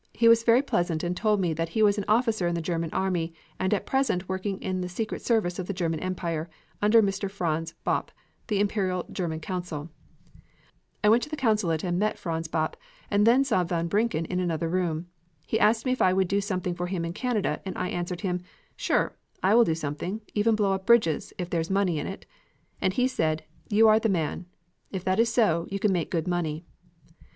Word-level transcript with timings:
He 0.13 0.27
was 0.27 0.41
very 0.41 0.63
pleasant 0.63 1.03
and 1.03 1.15
told 1.15 1.39
me 1.39 1.53
that 1.53 1.69
he 1.77 1.83
was 1.83 1.99
an 1.99 2.05
officer 2.07 2.47
in 2.47 2.55
the 2.55 2.59
German 2.61 2.89
army 2.91 3.35
and 3.59 3.71
at 3.71 3.85
present 3.85 4.27
working 4.27 4.59
in 4.59 4.81
the 4.81 4.89
secret 4.89 5.21
service 5.21 5.59
of 5.59 5.67
the 5.67 5.75
German 5.75 5.99
Empire 5.99 6.49
under 6.81 7.03
Mr. 7.03 7.29
Franz 7.29 7.75
Bopp, 7.85 8.09
the 8.47 8.59
Imperial 8.59 9.05
German 9.11 9.39
consul. 9.39 9.91
"I 11.03 11.09
went 11.09 11.21
to 11.21 11.29
the 11.29 11.37
consulate 11.37 11.83
and 11.83 11.99
met 11.99 12.17
Franz 12.17 12.47
Bopp 12.47 12.77
and 13.11 13.27
then 13.27 13.43
saw 13.43 13.63
von 13.63 13.87
Brincken 13.87 14.25
in 14.25 14.39
another 14.39 14.67
room. 14.67 15.05
He 15.45 15.59
asked 15.59 15.85
me 15.85 15.91
if 15.91 16.01
I 16.01 16.13
would 16.13 16.27
do 16.27 16.41
something 16.41 16.73
for 16.73 16.87
him 16.87 17.05
in 17.05 17.13
Canada 17.13 17.61
and 17.63 17.77
I 17.77 17.89
answered 17.89 18.21
him, 18.21 18.41
'Sure, 18.75 19.15
I 19.43 19.53
will 19.53 19.63
do 19.63 19.75
something, 19.75 20.21
even 20.33 20.55
blow 20.55 20.73
up 20.73 20.87
bridges, 20.87 21.31
if 21.37 21.47
there 21.51 21.61
is 21.61 21.69
money 21.69 21.99
in 21.99 22.07
it.' 22.07 22.25
And 22.81 22.91
he 22.93 23.07
said, 23.07 23.43
'You 23.69 23.87
are 23.87 23.99
the 23.99 24.09
man; 24.09 24.47
if 24.91 25.03
that 25.03 25.19
is 25.19 25.31
so, 25.31 25.67
you 25.69 25.77
can 25.77 25.93
make 25.93 26.09
good 26.09 26.27
money.' 26.27 26.65